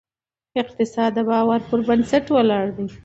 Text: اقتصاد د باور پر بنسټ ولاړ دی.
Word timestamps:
اقتصاد 0.61 1.11
د 1.15 1.19
باور 1.29 1.59
پر 1.69 1.79
بنسټ 1.87 2.25
ولاړ 2.35 2.65
دی. 2.77 2.87